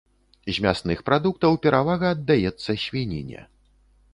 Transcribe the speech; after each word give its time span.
З 0.55 0.63
мясных 0.65 1.03
прадуктаў 1.09 1.59
перавага 1.65 2.05
аддаецца 2.15 2.71
свініне. 2.85 3.45